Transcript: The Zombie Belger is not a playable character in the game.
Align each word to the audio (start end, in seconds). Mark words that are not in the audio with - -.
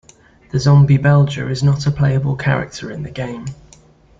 The 0.49 0.57
Zombie 0.59 0.97
Belger 0.97 1.47
is 1.51 1.61
not 1.61 1.85
a 1.85 1.91
playable 1.91 2.35
character 2.35 2.89
in 2.89 3.03
the 3.03 3.11
game. 3.11 3.45